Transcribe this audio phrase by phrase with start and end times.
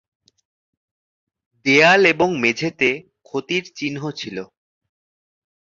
[1.65, 2.89] দেয়াল এবং মেঝেতে
[3.23, 4.37] ক্ষতির চিহ্ন ছিল।